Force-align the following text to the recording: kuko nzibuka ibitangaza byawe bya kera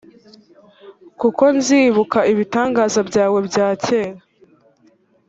kuko 1.19 1.43
nzibuka 1.57 2.19
ibitangaza 2.31 2.99
byawe 3.09 3.39
bya 3.49 3.67
kera 3.83 4.21